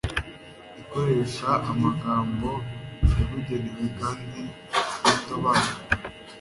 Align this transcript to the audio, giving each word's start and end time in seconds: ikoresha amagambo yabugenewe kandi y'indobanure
ikoresha 0.81 1.49
amagambo 1.71 2.49
yabugenewe 3.17 3.85
kandi 4.01 4.39
y'indobanure 5.03 5.71